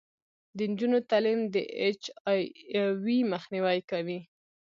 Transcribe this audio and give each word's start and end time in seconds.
د 0.57 0.57
نجونو 0.71 0.97
تعلیم 1.09 1.39
د 1.53 1.55
اچ 1.85 2.01
آی 2.31 2.41
وي 3.03 3.19
مخنیوی 3.33 3.79
کوي. 3.91 4.19